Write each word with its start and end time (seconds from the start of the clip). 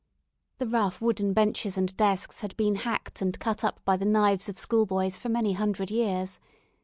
The 0.57 0.65
rough, 0.65 0.99
wooden 0.99 1.31
benches 1.31 1.77
and 1.77 1.95
desks 1.95 2.39
had 2.39 2.57
been 2.57 2.73
hacked 2.73 3.21
and 3.21 3.39
cut 3.39 3.63
up 3.63 3.85
by 3.85 3.97
the 3.97 4.03
knives 4.05 4.49
of 4.49 4.57
schoolboys 4.57 5.19
for 5.19 5.29
many 5.29 5.53
hundred 5.53 5.91
years. 5.91 6.39